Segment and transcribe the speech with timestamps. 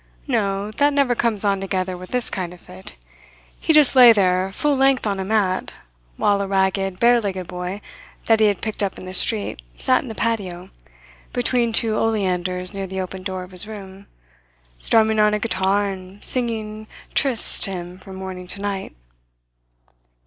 [0.25, 2.95] "No, that never comes on together with this kind of fit.
[3.59, 5.75] He just lay there full length on a mat,
[6.17, 7.81] while a ragged, bare legged boy
[8.25, 10.71] that he had picked up in the street sat in the patio,
[11.33, 14.07] between two oleanders near the open door of his room,
[14.79, 18.95] strumming on a guitar and singing tristes to him from morning to night.